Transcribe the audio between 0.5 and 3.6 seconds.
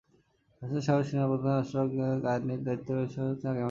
পাকিস্তানের সাবেক সেনাপ্রধান আশফাক পারভেজ কায়ানির দায়িত্বের মেয়াদ শেষ হচ্ছে আগামী মাসেই।